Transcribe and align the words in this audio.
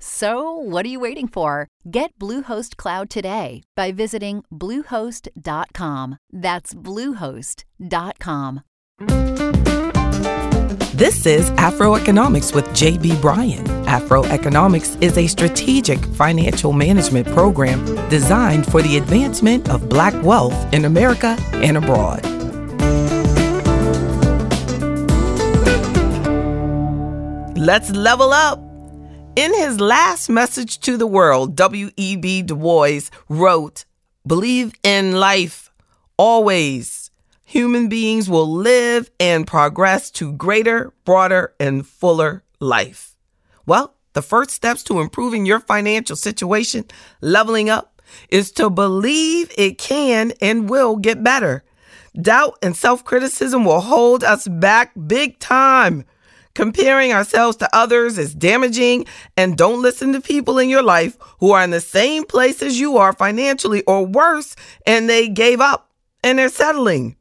So, 0.00 0.52
what 0.52 0.86
are 0.86 0.88
you 0.88 1.00
waiting 1.00 1.26
for? 1.26 1.68
Get 1.90 2.16
Bluehost 2.18 2.76
Cloud 2.76 3.10
today 3.10 3.62
by 3.74 3.90
visiting 3.90 4.44
Bluehost.com. 4.52 6.18
That's 6.32 6.74
Bluehost.com. 6.74 8.62
This 10.94 11.26
is 11.26 11.50
Afroeconomics 11.52 12.54
with 12.54 12.66
JB 12.70 13.20
Bryan. 13.20 13.64
Afroeconomics 13.86 15.00
is 15.00 15.16
a 15.16 15.26
strategic 15.28 16.04
financial 16.16 16.72
management 16.72 17.28
program 17.28 17.84
designed 18.08 18.66
for 18.66 18.82
the 18.82 18.96
advancement 18.96 19.68
of 19.68 19.88
Black 19.88 20.14
wealth 20.24 20.56
in 20.72 20.84
America 20.84 21.36
and 21.54 21.76
abroad. 21.76 22.24
Let's 27.56 27.90
level 27.90 28.32
up. 28.32 28.67
In 29.38 29.54
his 29.54 29.78
last 29.78 30.28
message 30.28 30.80
to 30.80 30.96
the 30.96 31.06
world, 31.06 31.54
W.E.B. 31.54 32.42
Du 32.42 32.56
Bois 32.56 33.02
wrote, 33.28 33.84
Believe 34.26 34.72
in 34.82 35.12
life 35.12 35.70
always. 36.16 37.12
Human 37.44 37.88
beings 37.88 38.28
will 38.28 38.50
live 38.50 39.08
and 39.20 39.46
progress 39.46 40.10
to 40.18 40.32
greater, 40.32 40.92
broader, 41.04 41.54
and 41.60 41.86
fuller 41.86 42.42
life. 42.58 43.14
Well, 43.64 43.94
the 44.12 44.22
first 44.22 44.50
steps 44.50 44.82
to 44.82 44.98
improving 44.98 45.46
your 45.46 45.60
financial 45.60 46.16
situation, 46.16 46.86
leveling 47.20 47.70
up, 47.70 48.02
is 48.30 48.50
to 48.54 48.68
believe 48.68 49.52
it 49.56 49.78
can 49.78 50.32
and 50.40 50.68
will 50.68 50.96
get 50.96 51.22
better. 51.22 51.62
Doubt 52.20 52.58
and 52.60 52.76
self 52.76 53.04
criticism 53.04 53.64
will 53.64 53.82
hold 53.82 54.24
us 54.24 54.48
back 54.48 54.90
big 55.06 55.38
time. 55.38 56.04
Comparing 56.58 57.12
ourselves 57.12 57.56
to 57.56 57.68
others 57.72 58.18
is 58.18 58.34
damaging, 58.34 59.06
and 59.36 59.56
don't 59.56 59.80
listen 59.80 60.12
to 60.12 60.20
people 60.20 60.58
in 60.58 60.68
your 60.68 60.82
life 60.82 61.16
who 61.38 61.52
are 61.52 61.62
in 61.62 61.70
the 61.70 61.80
same 61.80 62.24
place 62.24 62.60
as 62.62 62.80
you 62.80 62.96
are 62.96 63.12
financially 63.12 63.84
or 63.84 64.04
worse, 64.04 64.56
and 64.84 65.08
they 65.08 65.28
gave 65.28 65.60
up 65.60 65.92
and 66.24 66.36
they're 66.36 66.48
settling. 66.48 67.14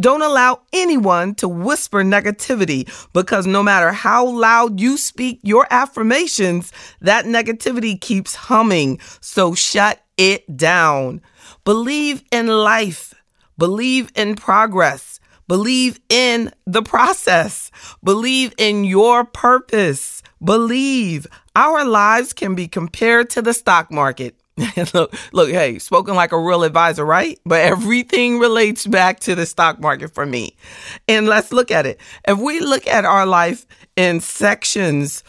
Don't 0.00 0.22
allow 0.22 0.62
anyone 0.72 1.36
to 1.36 1.46
whisper 1.46 2.02
negativity 2.02 2.90
because 3.12 3.46
no 3.46 3.62
matter 3.62 3.92
how 3.92 4.26
loud 4.26 4.80
you 4.80 4.96
speak 4.96 5.38
your 5.44 5.68
affirmations, 5.70 6.72
that 7.00 7.26
negativity 7.26 8.00
keeps 8.00 8.34
humming. 8.34 8.98
So 9.20 9.54
shut 9.54 10.02
it 10.16 10.56
down. 10.56 11.22
Believe 11.64 12.24
in 12.32 12.48
life. 12.48 13.14
Believe 13.56 14.10
in 14.16 14.34
progress. 14.34 15.20
Believe 15.50 15.98
in 16.08 16.52
the 16.64 16.80
process. 16.80 17.72
Believe 18.04 18.54
in 18.56 18.84
your 18.84 19.24
purpose. 19.24 20.22
Believe 20.40 21.26
our 21.56 21.84
lives 21.84 22.32
can 22.32 22.54
be 22.54 22.68
compared 22.68 23.30
to 23.30 23.42
the 23.42 23.52
stock 23.52 23.90
market. 23.90 24.36
look, 24.94 25.12
look, 25.32 25.50
hey, 25.50 25.80
spoken 25.80 26.14
like 26.14 26.30
a 26.30 26.38
real 26.38 26.62
advisor, 26.62 27.04
right? 27.04 27.36
But 27.44 27.62
everything 27.62 28.38
relates 28.38 28.86
back 28.86 29.18
to 29.20 29.34
the 29.34 29.44
stock 29.44 29.80
market 29.80 30.14
for 30.14 30.24
me. 30.24 30.54
And 31.08 31.26
let's 31.26 31.50
look 31.50 31.72
at 31.72 31.84
it. 31.84 32.00
If 32.28 32.38
we 32.38 32.60
look 32.60 32.86
at 32.86 33.04
our 33.04 33.26
life 33.26 33.66
in 33.96 34.20
sections, 34.20 35.24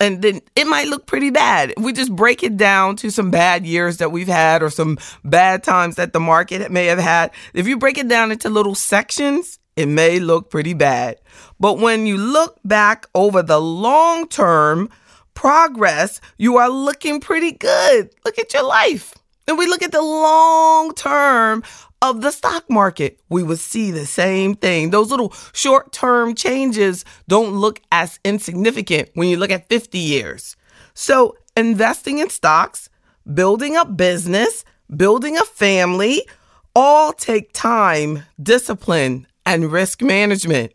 and 0.00 0.22
then 0.22 0.40
it 0.56 0.66
might 0.66 0.88
look 0.88 1.04
pretty 1.04 1.28
bad. 1.28 1.74
If 1.76 1.84
we 1.84 1.92
just 1.92 2.16
break 2.16 2.42
it 2.42 2.56
down 2.56 2.96
to 2.96 3.10
some 3.10 3.30
bad 3.30 3.66
years 3.66 3.98
that 3.98 4.10
we've 4.10 4.26
had 4.26 4.62
or 4.62 4.70
some 4.70 4.96
bad 5.22 5.62
times 5.62 5.96
that 5.96 6.14
the 6.14 6.20
market 6.20 6.70
may 6.70 6.86
have 6.86 6.98
had. 6.98 7.32
If 7.52 7.66
you 7.66 7.76
break 7.76 7.98
it 7.98 8.08
down 8.08 8.32
into 8.32 8.48
little 8.48 8.74
sections, 8.74 9.58
it 9.76 9.86
may 9.86 10.18
look 10.18 10.50
pretty 10.50 10.74
bad. 10.74 11.20
But 11.60 11.78
when 11.78 12.06
you 12.06 12.16
look 12.16 12.58
back 12.64 13.06
over 13.14 13.42
the 13.42 13.60
long 13.60 14.28
term 14.28 14.90
progress, 15.34 16.20
you 16.38 16.56
are 16.56 16.70
looking 16.70 17.20
pretty 17.20 17.52
good. 17.52 18.10
Look 18.24 18.38
at 18.38 18.52
your 18.52 18.64
life. 18.64 19.14
And 19.46 19.58
we 19.58 19.66
look 19.66 19.82
at 19.82 19.92
the 19.92 20.02
long 20.02 20.92
term 20.94 21.62
of 22.02 22.20
the 22.20 22.30
stock 22.30 22.68
market, 22.68 23.18
we 23.28 23.42
would 23.42 23.58
see 23.58 23.90
the 23.90 24.06
same 24.06 24.54
thing. 24.54 24.90
Those 24.90 25.10
little 25.10 25.32
short 25.52 25.92
term 25.92 26.34
changes 26.34 27.04
don't 27.26 27.54
look 27.54 27.80
as 27.90 28.18
insignificant 28.24 29.10
when 29.14 29.28
you 29.28 29.36
look 29.36 29.50
at 29.50 29.68
50 29.68 29.98
years. 29.98 30.56
So, 30.94 31.36
investing 31.56 32.18
in 32.18 32.30
stocks, 32.30 32.90
building 33.32 33.76
a 33.76 33.84
business, 33.84 34.64
building 34.94 35.38
a 35.38 35.44
family, 35.44 36.26
all 36.74 37.12
take 37.12 37.52
time, 37.52 38.24
discipline, 38.42 39.26
and 39.46 39.72
risk 39.72 40.02
management. 40.02 40.72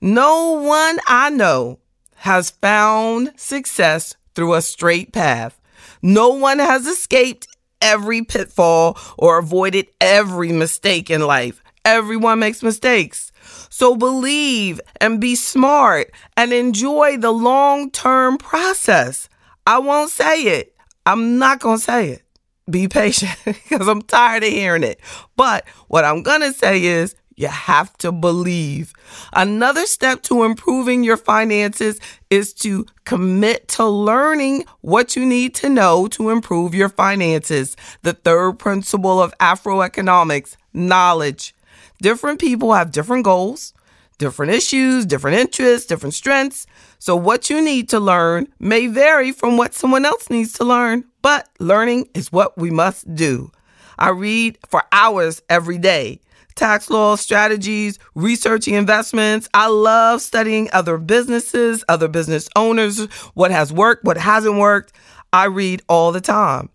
No 0.00 0.52
one 0.52 0.98
I 1.06 1.28
know 1.28 1.80
has 2.14 2.50
found 2.50 3.32
success 3.36 4.14
through 4.34 4.54
a 4.54 4.62
straight 4.62 5.12
path. 5.12 5.60
No 6.00 6.30
one 6.30 6.58
has 6.58 6.86
escaped 6.86 7.46
every 7.82 8.22
pitfall 8.22 8.96
or 9.18 9.38
avoided 9.38 9.88
every 10.00 10.52
mistake 10.52 11.10
in 11.10 11.20
life. 11.20 11.62
Everyone 11.84 12.38
makes 12.38 12.62
mistakes. 12.62 13.32
So 13.68 13.96
believe 13.96 14.80
and 15.00 15.20
be 15.20 15.34
smart 15.34 16.12
and 16.36 16.52
enjoy 16.52 17.16
the 17.16 17.32
long 17.32 17.90
term 17.90 18.38
process. 18.38 19.28
I 19.66 19.78
won't 19.78 20.10
say 20.10 20.42
it. 20.42 20.74
I'm 21.06 21.38
not 21.38 21.60
going 21.60 21.78
to 21.78 21.84
say 21.84 22.10
it. 22.10 22.22
Be 22.68 22.86
patient 22.86 23.36
because 23.44 23.88
I'm 23.88 24.02
tired 24.02 24.44
of 24.44 24.50
hearing 24.50 24.84
it. 24.84 25.00
But 25.36 25.66
what 25.88 26.04
I'm 26.04 26.22
going 26.22 26.42
to 26.42 26.52
say 26.52 26.84
is 26.84 27.14
you 27.40 27.48
have 27.48 27.96
to 27.96 28.12
believe. 28.12 28.92
Another 29.32 29.86
step 29.86 30.22
to 30.24 30.44
improving 30.44 31.02
your 31.02 31.16
finances 31.16 31.98
is 32.28 32.52
to 32.52 32.84
commit 33.06 33.66
to 33.68 33.86
learning 33.86 34.66
what 34.82 35.16
you 35.16 35.24
need 35.24 35.54
to 35.54 35.70
know 35.70 36.06
to 36.08 36.28
improve 36.28 36.74
your 36.74 36.90
finances. 36.90 37.76
The 38.02 38.12
third 38.12 38.58
principle 38.58 39.22
of 39.22 39.36
Afroeconomics 39.38 40.56
knowledge. 40.74 41.54
Different 42.02 42.40
people 42.40 42.74
have 42.74 42.92
different 42.92 43.24
goals, 43.24 43.72
different 44.18 44.52
issues, 44.52 45.06
different 45.06 45.38
interests, 45.38 45.86
different 45.86 46.14
strengths. 46.14 46.66
So, 46.98 47.16
what 47.16 47.48
you 47.48 47.62
need 47.62 47.88
to 47.88 48.00
learn 48.00 48.48
may 48.58 48.86
vary 48.86 49.32
from 49.32 49.56
what 49.56 49.72
someone 49.72 50.04
else 50.04 50.28
needs 50.28 50.52
to 50.54 50.64
learn, 50.64 51.04
but 51.22 51.48
learning 51.58 52.10
is 52.12 52.30
what 52.30 52.58
we 52.58 52.70
must 52.70 53.14
do. 53.14 53.50
I 53.98 54.10
read 54.10 54.58
for 54.68 54.82
hours 54.92 55.40
every 55.48 55.78
day 55.78 56.20
tax 56.60 56.90
laws, 56.90 57.20
strategies, 57.22 57.98
researching 58.14 58.74
investments. 58.74 59.48
I 59.54 59.68
love 59.68 60.20
studying 60.20 60.68
other 60.72 60.98
businesses, 60.98 61.82
other 61.88 62.06
business 62.06 62.48
owners, 62.54 63.06
what 63.34 63.50
has 63.50 63.72
worked, 63.72 64.04
what 64.04 64.18
hasn't 64.18 64.56
worked. 64.56 64.92
I 65.32 65.46
read 65.46 65.82
all 65.88 66.12
the 66.12 66.20
time. 66.20 66.68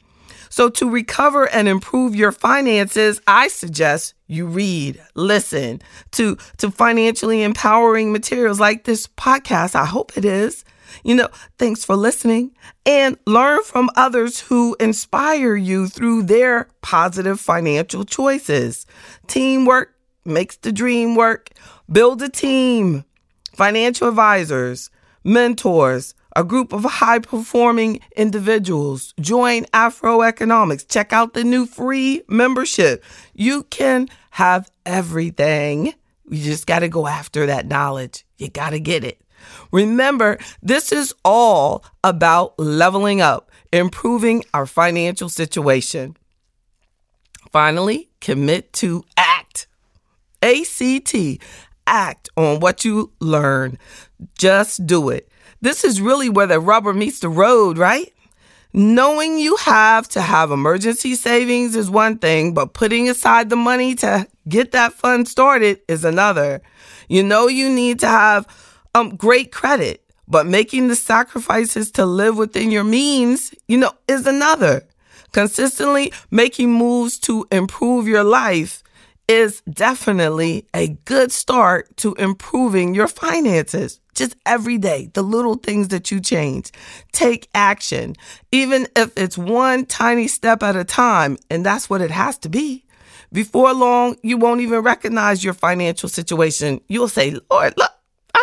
So, 0.49 0.69
to 0.69 0.89
recover 0.89 1.47
and 1.49 1.67
improve 1.67 2.15
your 2.15 2.31
finances, 2.31 3.21
I 3.27 3.47
suggest 3.49 4.15
you 4.27 4.47
read, 4.47 5.01
listen 5.13 5.81
to, 6.13 6.37
to 6.57 6.71
financially 6.71 7.43
empowering 7.43 8.11
materials 8.11 8.59
like 8.59 8.85
this 8.85 9.05
podcast. 9.05 9.75
I 9.75 9.85
hope 9.85 10.17
it 10.17 10.25
is. 10.25 10.65
You 11.03 11.15
know, 11.15 11.29
thanks 11.57 11.83
for 11.83 11.95
listening 11.95 12.51
and 12.85 13.17
learn 13.25 13.63
from 13.63 13.89
others 13.95 14.39
who 14.39 14.75
inspire 14.79 15.55
you 15.55 15.87
through 15.87 16.23
their 16.23 16.67
positive 16.81 17.39
financial 17.39 18.05
choices. 18.05 18.85
Teamwork 19.27 19.95
makes 20.25 20.57
the 20.57 20.71
dream 20.71 21.15
work. 21.15 21.51
Build 21.91 22.21
a 22.21 22.29
team, 22.29 23.05
financial 23.53 24.09
advisors, 24.09 24.89
mentors, 25.23 26.15
a 26.35 26.43
group 26.43 26.73
of 26.73 26.83
high 26.83 27.19
performing 27.19 28.01
individuals. 28.15 29.13
Join 29.19 29.63
Afroeconomics. 29.65 30.87
Check 30.87 31.13
out 31.13 31.33
the 31.33 31.43
new 31.43 31.65
free 31.65 32.23
membership. 32.27 33.03
You 33.33 33.63
can 33.63 34.09
have 34.31 34.69
everything. 34.85 35.93
You 36.29 36.43
just 36.43 36.67
got 36.67 36.79
to 36.79 36.89
go 36.89 37.07
after 37.07 37.45
that 37.45 37.67
knowledge. 37.67 38.25
You 38.37 38.49
got 38.49 38.71
to 38.71 38.79
get 38.79 39.03
it. 39.03 39.21
Remember, 39.71 40.37
this 40.61 40.91
is 40.91 41.13
all 41.23 41.83
about 42.03 42.57
leveling 42.59 43.21
up, 43.21 43.51
improving 43.71 44.43
our 44.53 44.65
financial 44.65 45.29
situation. 45.29 46.15
Finally, 47.51 48.09
commit 48.21 48.73
to 48.73 49.03
act. 49.17 49.67
ACT, 50.41 51.15
act 51.87 52.29
on 52.37 52.59
what 52.59 52.85
you 52.85 53.11
learn. 53.19 53.77
Just 54.37 54.85
do 54.85 55.09
it. 55.09 55.29
This 55.61 55.83
is 55.83 56.01
really 56.01 56.29
where 56.29 56.47
the 56.47 56.59
rubber 56.59 56.93
meets 56.93 57.19
the 57.19 57.29
road, 57.29 57.77
right? 57.77 58.11
Knowing 58.73 59.39
you 59.39 59.55
have 59.55 60.07
to 60.09 60.21
have 60.21 60.51
emergency 60.51 61.15
savings 61.15 61.77
is 61.77 61.89
one 61.89 62.17
thing, 62.17 62.53
but 62.53 62.73
putting 62.73 63.09
aside 63.09 63.49
the 63.49 63.55
money 63.55 63.95
to 63.95 64.27
get 64.49 64.73
that 64.73 64.91
fund 64.91 65.27
started 65.27 65.79
is 65.87 66.03
another. 66.03 66.61
You 67.07 67.23
know 67.23 67.47
you 67.47 67.69
need 67.69 67.99
to 68.01 68.07
have 68.07 68.45
um, 68.95 69.15
great 69.17 69.51
credit, 69.51 70.01
but 70.27 70.47
making 70.47 70.87
the 70.87 70.95
sacrifices 70.95 71.91
to 71.91 72.05
live 72.05 72.37
within 72.37 72.71
your 72.71 72.85
means, 72.85 73.53
you 73.67 73.77
know, 73.77 73.91
is 74.07 74.25
another. 74.25 74.87
Consistently 75.33 76.13
making 76.31 76.71
moves 76.71 77.19
to 77.19 77.45
improve 77.51 78.07
your 78.07 78.23
life 78.23 78.81
is 79.27 79.61
definitely 79.61 80.65
a 80.73 80.87
good 81.03 81.31
start 81.31 81.95
to 81.97 82.13
improving 82.13 82.95
your 82.95 83.07
finances. 83.07 83.99
Just 84.13 84.37
every 84.45 84.77
day, 84.77 85.09
the 85.13 85.23
little 85.23 85.55
things 85.55 85.89
that 85.89 86.09
you 86.09 86.21
change. 86.21 86.71
Take 87.11 87.49
action, 87.53 88.15
even 88.53 88.87
if 88.95 89.11
it's 89.17 89.37
one 89.37 89.85
tiny 89.87 90.29
step 90.29 90.63
at 90.63 90.77
a 90.77 90.85
time, 90.85 91.37
and 91.49 91.65
that's 91.65 91.89
what 91.89 91.99
it 91.99 92.11
has 92.11 92.37
to 92.39 92.49
be. 92.49 92.85
Before 93.33 93.73
long, 93.73 94.15
you 94.23 94.37
won't 94.37 94.61
even 94.61 94.79
recognize 94.79 95.43
your 95.43 95.53
financial 95.53 96.07
situation. 96.07 96.79
You'll 96.87 97.09
say, 97.09 97.35
Lord, 97.51 97.73
look, 97.75 97.91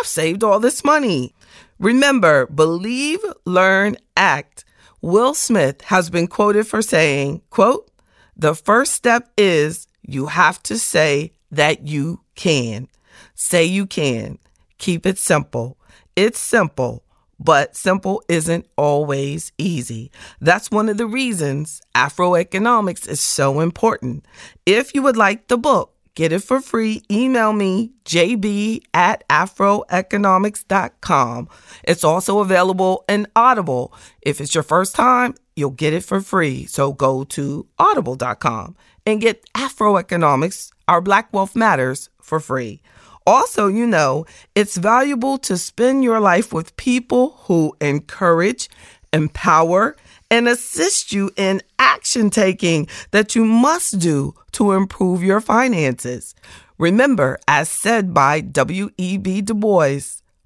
I've 0.02 0.08
saved 0.08 0.42
all 0.42 0.58
this 0.58 0.82
money. 0.82 1.32
Remember, 1.78 2.46
believe, 2.46 3.20
learn, 3.44 3.96
act. 4.16 4.64
Will 5.00 5.32
Smith 5.32 5.82
has 5.82 6.10
been 6.10 6.26
quoted 6.26 6.66
for 6.66 6.82
saying, 6.82 7.42
quote, 7.50 7.88
the 8.36 8.56
first 8.56 8.94
step 8.94 9.30
is 9.38 9.86
you 10.02 10.26
have 10.26 10.60
to 10.64 10.76
say 10.76 11.34
that 11.52 11.86
you 11.86 12.18
can. 12.34 12.88
Say 13.36 13.64
you 13.64 13.86
can. 13.86 14.40
Keep 14.78 15.06
it 15.06 15.18
simple. 15.18 15.78
It's 16.16 16.40
simple, 16.40 17.04
but 17.38 17.76
simple 17.76 18.24
isn't 18.28 18.66
always 18.76 19.52
easy. 19.56 20.10
That's 20.40 20.68
one 20.68 20.88
of 20.88 20.96
the 20.96 21.06
reasons 21.06 21.80
Afroeconomics 21.94 23.06
is 23.08 23.20
so 23.20 23.60
important. 23.60 24.24
If 24.66 24.96
you 24.96 25.02
would 25.02 25.16
like 25.16 25.46
the 25.46 25.58
book, 25.58 25.91
get 26.14 26.32
it 26.32 26.40
for 26.40 26.60
free. 26.60 27.02
Email 27.10 27.52
me, 27.52 27.92
jb 28.04 28.82
at 28.94 29.26
afroeconomics.com. 29.28 31.48
It's 31.84 32.04
also 32.04 32.38
available 32.40 33.04
in 33.08 33.26
Audible. 33.34 33.94
If 34.20 34.40
it's 34.40 34.54
your 34.54 34.64
first 34.64 34.94
time, 34.94 35.34
you'll 35.56 35.70
get 35.70 35.92
it 35.92 36.04
for 36.04 36.20
free. 36.20 36.66
So 36.66 36.92
go 36.92 37.24
to 37.24 37.66
audible.com 37.78 38.76
and 39.06 39.20
get 39.20 39.44
Afroeconomics, 39.54 40.70
Our 40.88 41.00
Black 41.00 41.32
Wealth 41.32 41.56
Matters, 41.56 42.08
for 42.20 42.40
free. 42.40 42.82
Also, 43.26 43.68
you 43.68 43.86
know, 43.86 44.24
it's 44.54 44.76
valuable 44.76 45.38
to 45.38 45.56
spend 45.56 46.02
your 46.02 46.20
life 46.20 46.52
with 46.52 46.76
people 46.76 47.38
who 47.44 47.74
encourage, 47.80 48.68
empower, 49.12 49.96
and 50.32 50.48
assist 50.48 51.12
you 51.12 51.30
in 51.36 51.60
action 51.78 52.30
taking 52.30 52.88
that 53.10 53.36
you 53.36 53.44
must 53.44 53.98
do 53.98 54.34
to 54.50 54.72
improve 54.72 55.22
your 55.22 55.42
finances. 55.42 56.34
Remember, 56.78 57.38
as 57.46 57.68
said 57.68 58.14
by 58.14 58.40
W.E.B. 58.40 59.42
Du 59.42 59.52
Bois, 59.52 60.00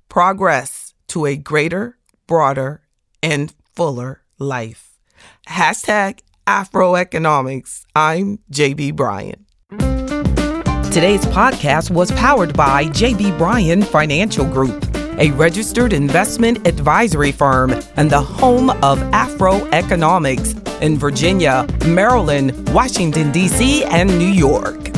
progress 0.08 0.92
to 1.06 1.24
a 1.24 1.36
greater, 1.36 1.96
broader, 2.26 2.82
and 3.22 3.54
fuller 3.76 4.22
life. 4.40 4.98
Hashtag 5.48 6.18
Afroeconomics. 6.48 7.84
I'm 7.94 8.40
JB 8.50 8.96
Bryan. 8.96 9.46
Today's 10.90 11.24
podcast 11.26 11.92
was 11.92 12.10
powered 12.12 12.56
by 12.56 12.86
JB 12.86 13.38
Bryan 13.38 13.82
Financial 13.82 14.46
Group, 14.46 14.95
a 15.18 15.30
registered 15.32 15.92
investment 15.92 16.66
advisory 16.66 17.32
firm 17.32 17.72
and 17.96 18.10
the 18.10 18.20
home 18.20 18.70
of 18.82 19.00
Afro 19.12 19.64
Economics 19.66 20.54
in 20.82 20.98
Virginia, 20.98 21.66
Maryland, 21.86 22.68
Washington, 22.74 23.32
D.C., 23.32 23.84
and 23.84 24.10
New 24.18 24.26
York. 24.26 24.90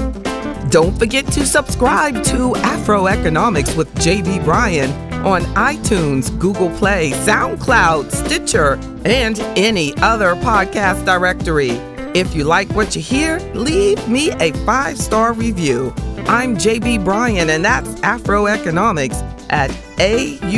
Don't 0.71 0.99
forget 0.99 1.27
to 1.29 1.47
subscribe 1.47 2.23
to 2.25 2.53
Afroeconomics 2.55 3.77
with 3.77 3.93
JB 3.95 4.45
Bryan 4.45 4.91
on 5.25 5.43
iTunes, 5.55 6.37
Google 6.39 6.71
Play, 6.77 7.13
SoundCloud, 7.13 8.11
Stitcher, 8.11 8.75
and 9.05 9.39
any 9.57 9.97
other 9.99 10.35
podcast 10.37 11.05
directory. 11.05 11.71
If 12.15 12.35
you 12.35 12.45
like 12.45 12.71
what 12.73 12.97
you 12.97 13.03
hear, 13.03 13.39
leave 13.55 14.07
me 14.09 14.33
a 14.33 14.53
five 14.65 14.99
star 14.99 15.33
review. 15.33 15.95
I'm 16.27 16.57
JB 16.57 17.05
Bryan, 17.05 17.51
and 17.51 17.65
that's 17.65 17.89
Afroeconomics 18.01 19.38
at 19.51 19.71
AURN.com. 19.99 20.49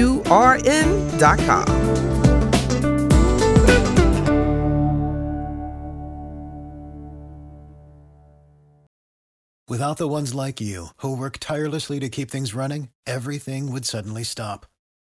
Without 9.71 9.99
the 9.99 10.09
ones 10.09 10.35
like 10.35 10.61
you, 10.61 10.89
who 10.97 11.17
work 11.17 11.39
tirelessly 11.39 12.01
to 12.01 12.09
keep 12.09 12.29
things 12.29 12.55
running, 12.55 12.89
everything 13.07 13.71
would 13.71 13.87
suddenly 13.87 14.25
stop. 14.25 14.67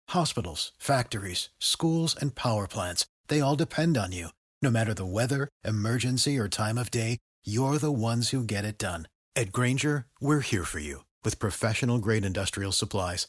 Hospitals, 0.09 0.73
factories, 0.79 1.51
schools, 1.61 2.17
and 2.21 2.35
power 2.35 2.67
plants, 2.67 3.07
they 3.29 3.41
all 3.41 3.55
depend 3.55 3.97
on 3.97 4.11
you. 4.11 4.31
No 4.61 4.69
matter 4.69 4.95
the 4.95 5.07
weather, 5.07 5.49
emergency, 5.65 6.37
or 6.37 6.49
time 6.49 6.77
of 6.77 6.91
day, 6.91 7.19
you're 7.45 7.79
the 7.79 7.93
ones 7.93 8.31
who 8.31 8.43
get 8.43 8.65
it 8.65 8.79
done. 8.79 9.07
At 9.37 9.53
Grainger, 9.53 10.07
we're 10.21 10.41
here 10.41 10.65
for 10.65 10.81
you 10.81 11.05
with 11.25 11.39
professional 11.39 11.99
grade 11.99 12.25
industrial 12.25 12.73
supplies. 12.73 13.29